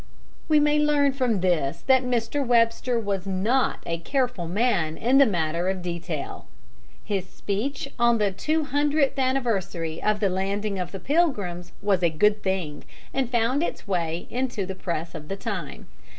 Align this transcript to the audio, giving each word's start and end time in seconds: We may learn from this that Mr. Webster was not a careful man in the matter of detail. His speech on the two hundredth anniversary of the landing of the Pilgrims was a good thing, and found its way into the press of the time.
We 0.47 0.59
may 0.59 0.79
learn 0.79 1.13
from 1.13 1.41
this 1.41 1.81
that 1.83 2.01
Mr. 2.01 2.43
Webster 2.43 2.99
was 2.99 3.27
not 3.27 3.83
a 3.85 3.99
careful 3.99 4.47
man 4.47 4.97
in 4.97 5.19
the 5.19 5.27
matter 5.27 5.69
of 5.69 5.83
detail. 5.83 6.47
His 7.05 7.29
speech 7.29 7.87
on 7.99 8.17
the 8.17 8.31
two 8.31 8.63
hundredth 8.63 9.19
anniversary 9.19 10.01
of 10.01 10.19
the 10.19 10.29
landing 10.29 10.79
of 10.79 10.91
the 10.91 10.99
Pilgrims 10.99 11.71
was 11.83 12.01
a 12.01 12.09
good 12.09 12.41
thing, 12.41 12.83
and 13.13 13.29
found 13.29 13.61
its 13.61 13.87
way 13.87 14.25
into 14.31 14.65
the 14.65 14.73
press 14.73 15.13
of 15.13 15.27
the 15.27 15.37
time. 15.37 15.85